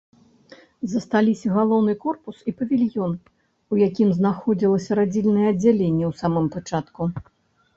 Засталіся 0.93 1.51
галоўны 1.57 1.93
корпус 2.05 2.39
і 2.51 2.53
павільён, 2.61 3.13
у 3.75 3.79
якім 3.87 4.09
знаходзілася 4.21 4.91
радзільнае 5.01 5.45
аддзяленне 5.53 6.05
ў 6.11 6.25
самым 6.25 6.45
пачатку. 6.57 7.01